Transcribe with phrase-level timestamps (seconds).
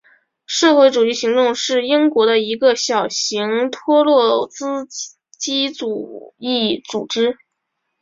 [0.47, 4.87] 社会主义行动是英国的一个小型托洛茨
[5.37, 7.37] 基主义组织。